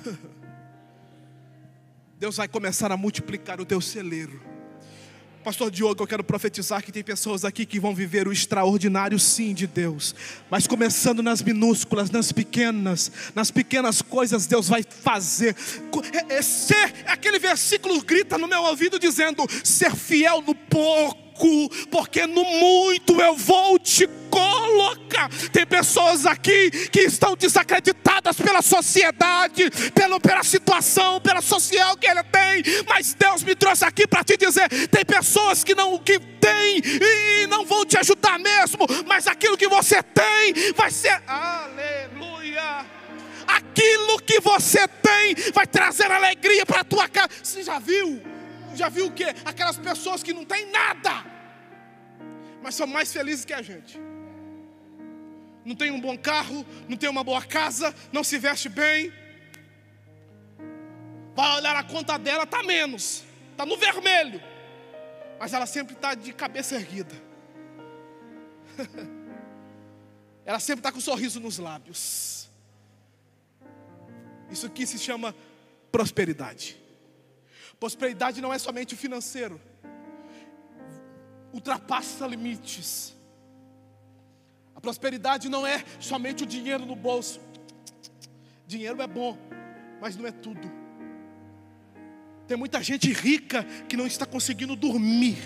[2.18, 4.48] Deus vai começar a multiplicar o teu celeiro.
[5.44, 9.54] Pastor Diogo, eu quero profetizar que tem pessoas aqui que vão viver o extraordinário sim
[9.54, 10.14] de Deus,
[10.50, 15.56] mas começando nas minúsculas, nas pequenas, nas pequenas coisas Deus vai fazer.
[16.12, 21.27] É, é ser, aquele versículo grita no meu ouvido dizendo: ser fiel no pouco
[21.90, 25.28] porque no muito eu vou te colocar.
[25.52, 32.22] Tem pessoas aqui que estão desacreditadas pela sociedade, pela, pela situação, pela social que ele
[32.24, 36.80] tem, mas Deus me trouxe aqui para te dizer: tem pessoas que não que tem
[36.84, 42.86] e não vão te ajudar mesmo, mas aquilo que você tem vai ser aleluia.
[43.46, 47.30] Aquilo que você tem vai trazer alegria para a tua casa.
[47.42, 48.37] Você já viu?
[48.74, 49.24] Já viu o que?
[49.44, 51.24] Aquelas pessoas que não têm nada,
[52.62, 53.98] mas são mais felizes que a gente.
[55.64, 59.12] Não tem um bom carro, não tem uma boa casa, não se veste bem.
[61.34, 64.42] Vai olhar a conta dela, está menos, está no vermelho,
[65.38, 67.14] mas ela sempre está de cabeça erguida.
[70.44, 72.48] ela sempre está com um sorriso nos lábios.
[74.50, 75.34] Isso aqui se chama
[75.92, 76.87] prosperidade.
[77.78, 79.60] Prosperidade não é somente o financeiro,
[81.52, 83.14] ultrapassa limites.
[84.74, 87.40] A prosperidade não é somente o dinheiro no bolso.
[88.66, 89.36] Dinheiro é bom,
[90.00, 90.70] mas não é tudo.
[92.46, 95.38] Tem muita gente rica que não está conseguindo dormir.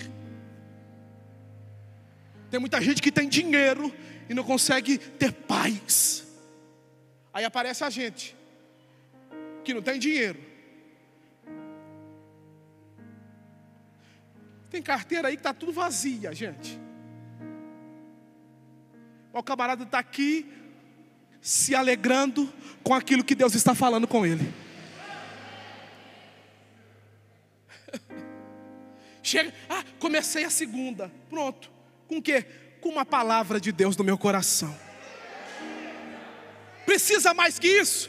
[2.50, 3.92] Tem muita gente que tem dinheiro
[4.28, 6.26] e não consegue ter paz.
[7.32, 8.36] Aí aparece a gente
[9.64, 10.38] que não tem dinheiro,
[14.72, 16.80] Tem carteira aí que está tudo vazia, gente.
[19.30, 20.50] O camarada está aqui
[21.42, 22.50] se alegrando
[22.82, 24.50] com aquilo que Deus está falando com ele.
[29.22, 31.12] Chega, ah, comecei a segunda.
[31.28, 31.70] Pronto.
[32.08, 32.46] Com o quê?
[32.80, 34.74] Com uma palavra de Deus no meu coração.
[36.86, 38.08] Precisa mais que isso?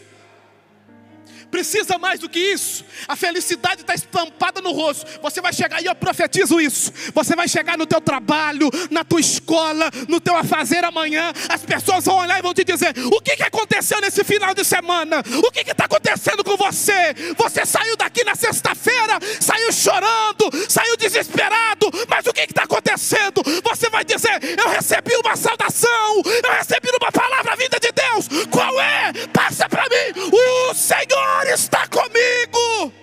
[1.54, 2.84] Precisa mais do que isso.
[3.08, 5.06] A felicidade está estampada no rosto.
[5.22, 6.92] Você vai chegar e eu profetizo isso.
[7.14, 11.32] Você vai chegar no teu trabalho, na tua escola, no teu a fazer amanhã.
[11.48, 14.64] As pessoas vão olhar e vão te dizer: o que, que aconteceu nesse final de
[14.64, 15.24] semana?
[15.46, 17.14] O que está acontecendo com você?
[17.38, 21.88] Você saiu daqui na sexta-feira, saiu chorando, saiu desesperado.
[22.08, 23.44] Mas o que está acontecendo?
[23.64, 28.48] Você vai dizer: eu recebi uma saudação, eu recebi uma palavra vinda de Deus.
[28.50, 29.14] Qual é?
[29.32, 30.32] Passa para mim.
[30.32, 32.94] O Senhor Senhor está comigo.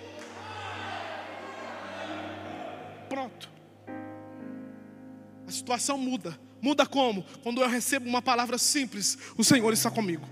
[3.09, 3.51] Pronto.
[5.47, 6.39] A situação muda.
[6.63, 7.23] Muda como?
[7.43, 10.27] Quando eu recebo uma palavra simples: O Senhor está comigo.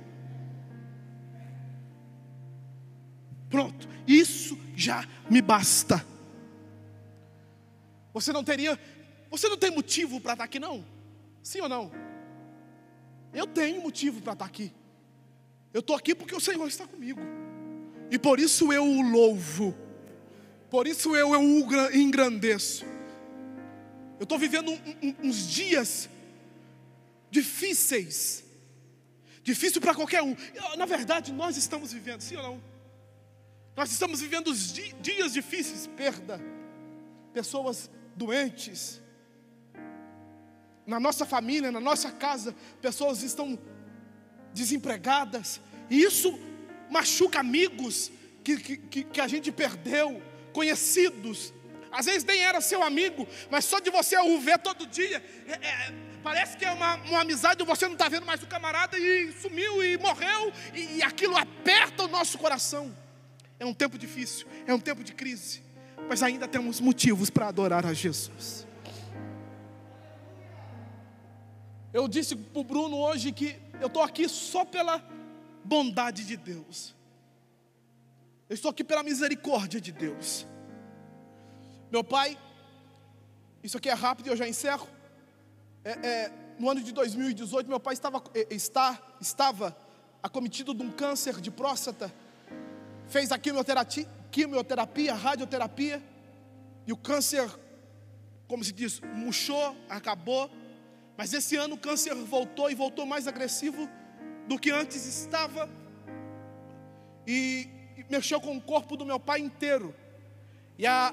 [3.51, 3.89] Pronto.
[4.07, 6.05] Isso já me basta.
[8.15, 8.79] Você não teria,
[9.31, 10.85] você não tem motivo para estar aqui, não?
[11.43, 11.93] Sim ou não?
[13.35, 14.73] Eu tenho motivo para estar aqui.
[15.75, 17.21] Eu estou aqui porque o Senhor está comigo.
[18.11, 19.77] E por isso eu o louvo.
[20.71, 22.85] Por isso eu, eu o engrandeço.
[24.19, 26.09] Eu estou vivendo um, um, uns dias
[27.31, 28.45] difíceis.
[29.43, 30.37] Difícil para qualquer um.
[30.77, 32.63] Na verdade, nós estamos vivendo, sim ou não?
[33.77, 36.41] Nós estamos vivendo os dias difíceis, perda,
[37.33, 39.01] pessoas doentes.
[40.85, 43.59] Na nossa família, na nossa casa, pessoas estão
[44.53, 46.37] desempregadas, e isso
[46.91, 48.11] machuca amigos
[48.43, 50.23] que, que, que a gente perdeu,
[50.53, 51.53] conhecidos,
[51.91, 55.53] às vezes nem era seu amigo, mas só de você o ver todo dia, é,
[55.53, 59.33] é, parece que é uma, uma amizade, você não está vendo mais o camarada e
[59.33, 62.97] sumiu e morreu, e, e aquilo aperta o nosso coração.
[63.59, 65.63] É um tempo difícil, é um tempo de crise,
[66.09, 68.67] mas ainda temos motivos para adorar a Jesus.
[71.93, 75.03] Eu disse para o Bruno hoje que eu estou aqui só pela
[75.69, 76.97] bondade de Deus.
[78.49, 80.47] Eu estou aqui pela misericórdia de Deus.
[81.93, 82.39] Meu pai,
[83.63, 84.89] isso aqui é rápido e eu já encerro.
[85.85, 89.77] É, é, no ano de 2018, meu pai estava, é, está, estava
[90.23, 92.13] acometido de um câncer de próstata.
[93.07, 96.03] Fez a quimioterapia, quimioterapia, radioterapia.
[96.87, 97.47] E o câncer,
[98.47, 100.51] como se diz, murchou, acabou.
[101.19, 103.87] Mas esse ano o câncer voltou e voltou mais agressivo
[104.49, 105.69] do que antes estava.
[107.27, 107.69] E,
[108.09, 109.95] mexeu com o corpo do meu pai inteiro.
[110.79, 111.13] E a,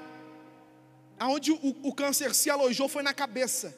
[1.18, 3.76] aonde o, o câncer se alojou foi na cabeça.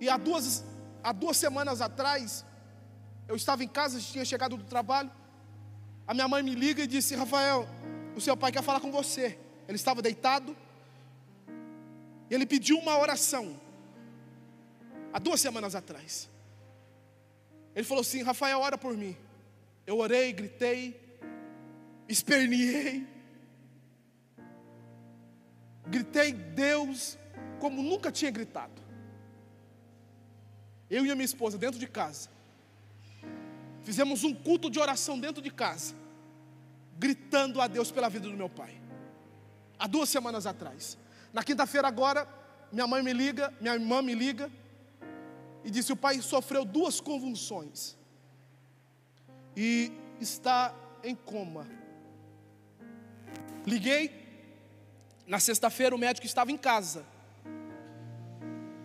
[0.00, 0.64] E há duas,
[1.02, 2.44] há duas semanas atrás,
[3.28, 5.10] eu estava em casa, tinha chegado do trabalho.
[6.06, 7.68] A minha mãe me liga e disse: Rafael,
[8.16, 9.38] o seu pai quer falar com você.
[9.68, 10.56] Ele estava deitado.
[12.28, 13.60] E ele pediu uma oração.
[15.12, 16.28] Há duas semanas atrás.
[17.76, 19.14] Ele falou assim: Rafael, ora por mim.
[19.86, 20.98] Eu orei, gritei,
[22.08, 23.06] esperneei.
[25.86, 27.18] Gritei Deus
[27.60, 28.82] como nunca tinha gritado.
[30.88, 32.30] Eu e a minha esposa dentro de casa.
[33.84, 35.94] Fizemos um culto de oração dentro de casa,
[36.98, 38.80] gritando a Deus pela vida do meu pai.
[39.78, 40.96] Há duas semanas atrás.
[41.32, 42.26] Na quinta-feira agora,
[42.72, 44.50] minha mãe me liga, minha irmã me liga
[45.66, 47.96] e disse: o pai sofreu duas convulsões
[49.56, 51.66] e está em coma.
[53.66, 54.24] Liguei
[55.26, 57.04] na sexta-feira o médico estava em casa.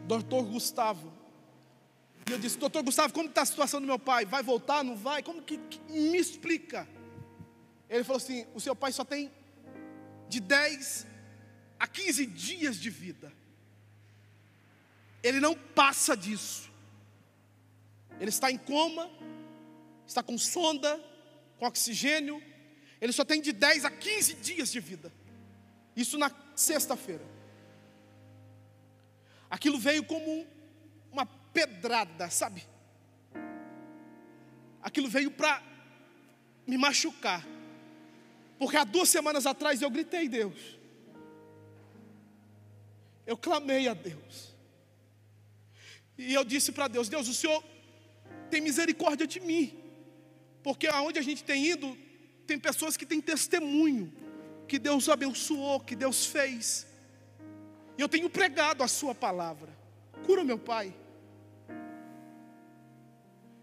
[0.08, 1.14] Doutor Gustavo.
[2.28, 4.26] E eu disse, doutor Gustavo, como está a situação do meu pai?
[4.26, 5.22] Vai voltar, não vai?
[5.22, 6.88] Como que, que me explica?
[7.88, 9.32] Ele falou assim: o seu pai só tem
[10.28, 11.06] de 10
[11.80, 13.32] a 15 dias de vida.
[15.22, 16.71] Ele não passa disso.
[18.22, 19.10] Ele está em coma,
[20.06, 21.04] está com sonda,
[21.58, 22.40] com oxigênio.
[23.02, 25.12] Ele só tem de 10 a 15 dias de vida.
[25.96, 27.26] Isso na sexta-feira.
[29.50, 30.46] Aquilo veio como
[31.12, 32.64] uma pedrada, sabe?
[34.84, 35.60] Aquilo veio para
[36.68, 37.44] me machucar.
[38.60, 40.78] Porque há duas semanas atrás eu gritei Deus.
[43.26, 44.54] Eu clamei a Deus.
[46.20, 47.64] E eu disse para Deus: Deus, o Senhor
[48.52, 49.64] tem misericórdia de mim.
[50.66, 51.98] Porque aonde a gente tem ido,
[52.46, 54.06] tem pessoas que têm testemunho
[54.70, 56.64] que Deus abençoou, que Deus fez.
[57.98, 59.70] E eu tenho pregado a Sua palavra.
[60.26, 60.94] Cura meu pai.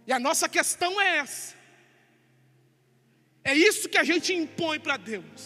[0.07, 1.55] E a nossa questão é essa.
[3.45, 5.41] É isso que a gente impõe para Deus.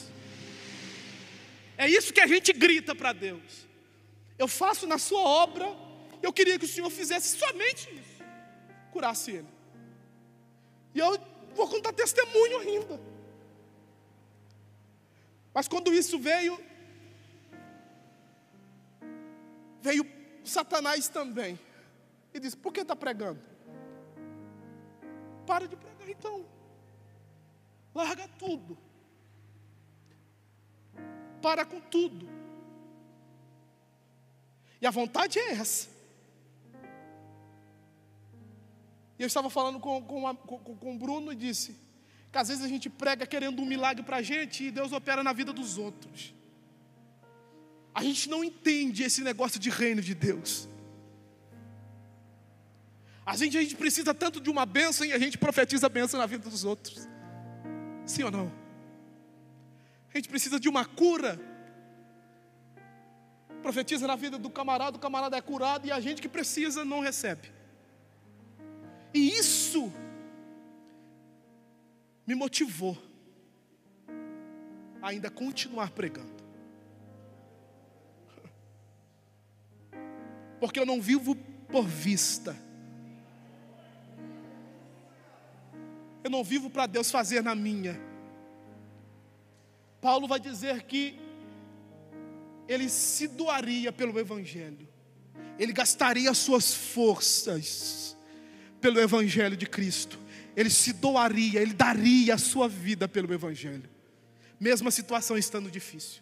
[1.77, 3.67] É isso que a gente grita para Deus.
[4.39, 5.67] Eu faço na Sua obra.
[6.27, 8.12] Eu queria que o Senhor fizesse somente isso.
[8.93, 9.49] Curasse ele.
[10.95, 11.19] E eu
[11.55, 13.01] vou contar testemunho ainda.
[15.55, 16.59] Mas quando isso veio,
[19.81, 20.07] veio
[20.45, 21.59] Satanás também.
[22.33, 23.41] E disse: Por que está pregando?
[25.47, 26.45] Para de pregar então.
[27.95, 28.79] Larga tudo.
[31.43, 32.29] Para com tudo.
[34.81, 35.92] E a vontade é essa.
[39.23, 41.77] E eu estava falando com, com, com, com o Bruno e disse:
[42.33, 45.23] que às vezes a gente prega querendo um milagre para a gente e Deus opera
[45.23, 46.35] na vida dos outros.
[47.95, 50.69] A gente não entende esse negócio de reino de Deus.
[53.25, 56.19] A gente, a gente precisa tanto de uma bênção e a gente profetiza a bênção
[56.19, 57.07] na vida dos outros.
[58.05, 58.53] Sim ou não?
[60.13, 61.41] A gente precisa de uma cura.
[63.63, 66.99] Profetiza na vida do camarada, o camarada é curado e a gente que precisa não
[66.99, 67.62] recebe.
[69.15, 69.93] E isso
[72.27, 72.97] me motivou
[75.01, 76.43] a ainda continuar pregando.
[80.61, 81.35] Porque eu não vivo
[81.69, 82.57] por vista.
[86.25, 88.01] Eu não vivo para Deus fazer na minha.
[90.01, 91.19] Paulo vai dizer que
[92.69, 94.89] ele se doaria pelo Evangelho,
[95.59, 98.17] ele gastaria suas forças
[98.83, 100.19] pelo Evangelho de Cristo,
[100.57, 103.89] ele se doaria, ele daria a sua vida pelo Evangelho,
[104.61, 106.21] mesmo a situação estando difícil.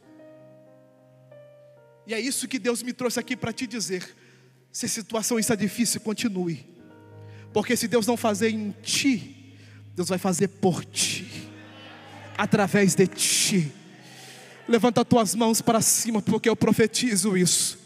[2.06, 4.14] E é isso que Deus me trouxe aqui para te dizer:
[4.70, 6.66] se a situação está difícil, continue,
[7.52, 9.56] porque se Deus não fazer em ti,
[9.96, 11.26] Deus vai fazer por ti,
[12.36, 13.72] através de ti.
[14.68, 17.79] Levanta tuas mãos para cima, porque eu profetizo isso.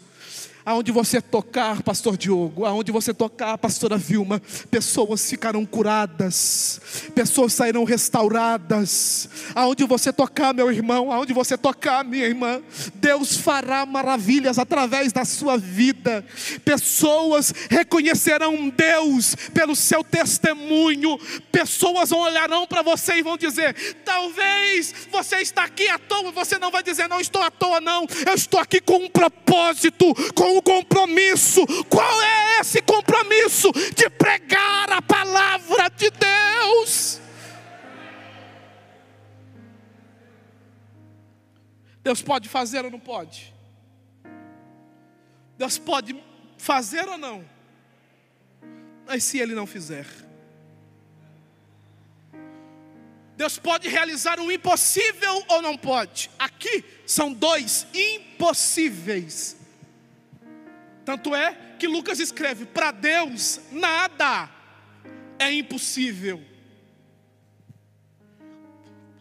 [0.65, 4.41] Aonde você tocar, pastor Diogo, aonde você tocar, pastora Vilma,
[4.71, 6.81] pessoas ficarão curadas,
[7.13, 9.29] pessoas sairão restauradas.
[9.53, 12.63] Aonde você tocar, meu irmão, aonde você tocar, minha irmã,
[12.95, 16.25] Deus fará maravilhas através da sua vida.
[16.65, 21.19] Pessoas reconhecerão Deus pelo seu testemunho.
[21.51, 26.31] Pessoas olharão para você e vão dizer: talvez você está aqui à toa.
[26.31, 28.07] Você não vai dizer, não estou à toa, não.
[28.25, 31.65] Eu estou aqui com um propósito, com um compromisso.
[31.89, 33.71] Qual é esse compromisso?
[33.95, 37.21] De pregar a palavra de Deus.
[42.03, 43.53] Deus pode fazer ou não pode?
[45.57, 46.15] Deus pode
[46.57, 47.43] fazer ou não?
[49.07, 50.05] Mas se Ele não fizer,
[53.35, 56.29] Deus pode realizar o impossível ou não pode?
[56.39, 59.57] Aqui são dois impossíveis.
[61.05, 64.49] Tanto é que Lucas escreve: para Deus nada
[65.37, 66.43] é impossível.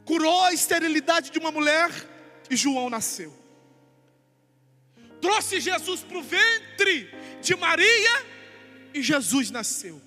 [0.05, 1.91] Curou a esterilidade de uma mulher
[2.51, 3.33] e João nasceu.
[5.21, 7.11] Trouxe Jesus para o ventre
[7.41, 8.27] de Maria
[8.93, 10.01] e Jesus nasceu.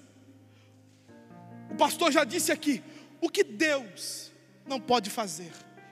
[1.69, 2.83] O pastor já disse aqui:
[3.21, 4.31] o que Deus
[4.65, 5.51] não pode fazer,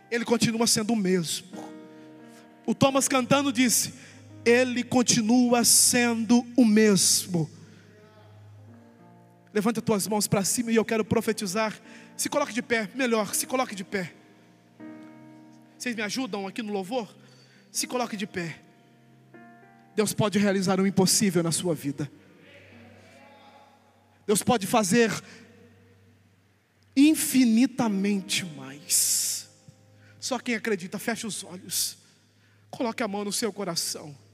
[0.09, 1.47] Ele continua sendo o mesmo.
[2.65, 3.93] O Thomas cantando disse:
[4.45, 7.49] ele continua sendo o mesmo.
[9.51, 11.73] Levanta tuas mãos para cima e eu quero profetizar.
[12.15, 14.13] Se coloque de pé, melhor, se coloque de pé.
[15.77, 17.13] Vocês me ajudam aqui no louvor?
[17.71, 18.61] Se coloque de pé.
[19.95, 22.11] Deus pode realizar o impossível na sua vida.
[24.27, 25.11] Deus pode fazer
[26.95, 29.49] infinitamente mais.
[30.19, 31.97] Só quem acredita, feche os olhos.
[32.69, 34.24] Coloque a mão no seu coração.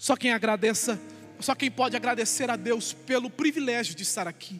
[0.00, 0.98] Só quem agradeça,
[1.40, 4.58] só quem pode agradecer a Deus pelo privilégio de estar aqui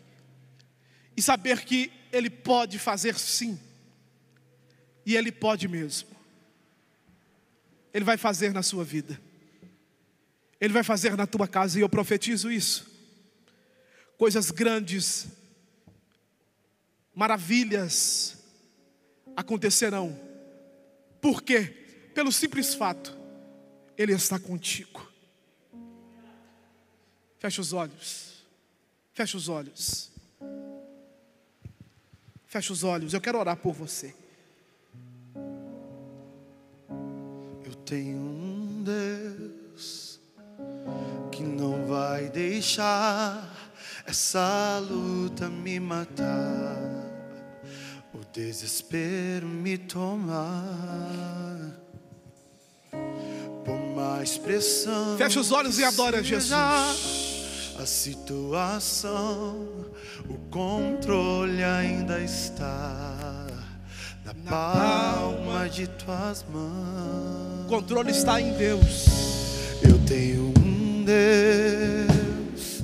[1.17, 3.59] e saber que Ele pode fazer sim,
[5.07, 6.11] e Ele pode mesmo.
[7.95, 9.19] Ele vai fazer na sua vida,
[10.61, 12.87] Ele vai fazer na tua casa, e eu profetizo isso.
[14.19, 15.27] Coisas grandes,
[17.15, 18.37] maravilhas
[19.35, 20.21] acontecerão,
[21.19, 21.63] por quê?
[22.15, 23.17] Pelo simples fato,
[23.97, 25.10] Ele está contigo.
[27.41, 28.45] Feche os olhos.
[29.15, 30.11] Feche os olhos.
[32.47, 33.15] Feche os olhos.
[33.15, 34.15] Eu quero orar por você.
[37.65, 40.21] Eu tenho um Deus
[41.33, 43.73] que não vai deixar
[44.07, 46.77] essa luta me matar,
[48.13, 51.75] o desespero me tomar.
[53.65, 55.17] Por mais pressão.
[55.17, 57.30] Feche os olhos e adora Jesus
[57.81, 59.67] a situação,
[60.29, 63.47] o controle ainda está
[64.23, 67.65] na palma de tuas mãos.
[67.65, 69.07] O controle está em Deus.
[69.83, 72.83] Eu tenho um Deus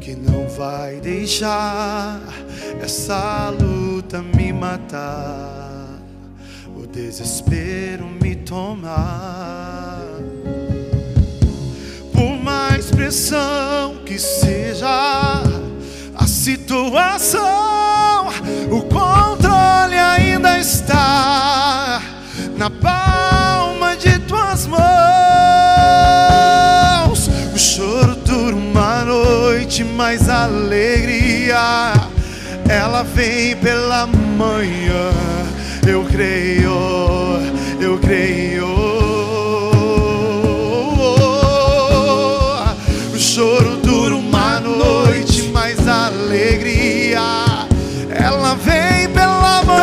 [0.00, 2.22] que não vai deixar
[2.82, 6.00] essa luta me matar,
[6.74, 9.63] o desespero me tomar
[12.84, 15.42] expressão que seja
[16.14, 18.28] a situação,
[18.70, 22.02] o controle ainda está
[22.58, 24.80] na palma de tuas mãos.
[27.54, 31.94] O choro dura uma noite, mas a alegria
[32.68, 35.10] ela vem pela manhã.
[35.86, 36.70] Eu creio,
[37.80, 38.83] eu creio.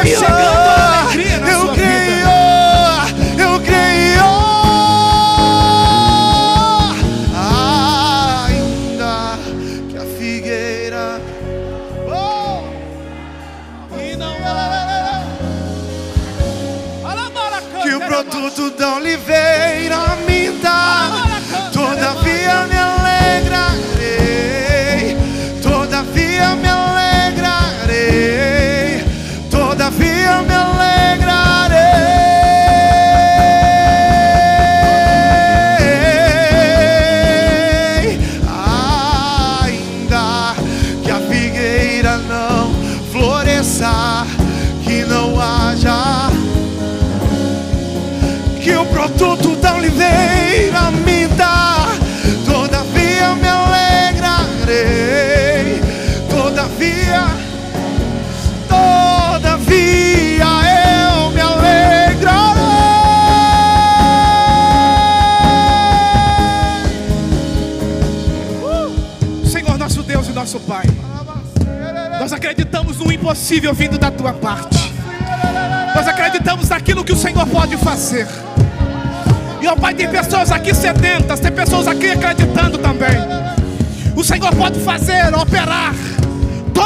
[0.03, 0.60] worship you.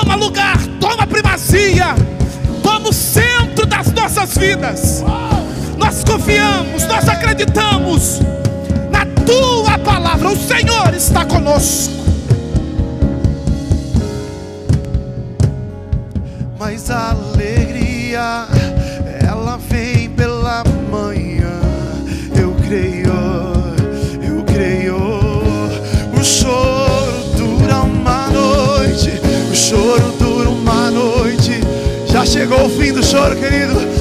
[0.06, 1.96] toma lugar, toma primazia,
[2.62, 5.04] toma o centro das nossas vidas.
[5.78, 8.22] Nós confiamos, nós acreditamos
[8.92, 10.30] na tua palavra.
[10.30, 11.94] O Senhor está conosco.
[16.60, 18.48] Mas a alegria
[32.26, 33.95] chegou o fim do choro, querido.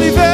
[0.00, 0.29] Oliveira.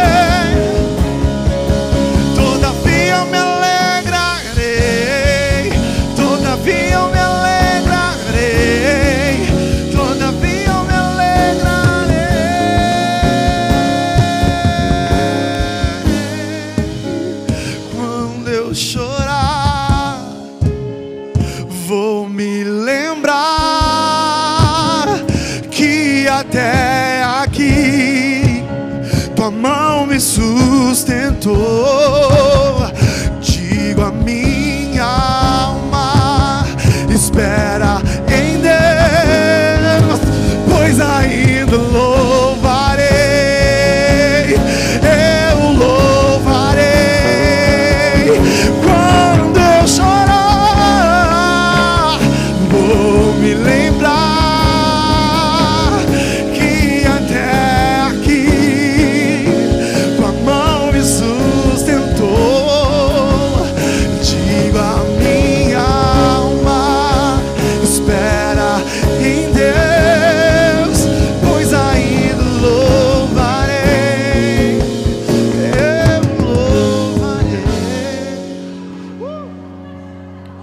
[31.47, 31.86] Cristo.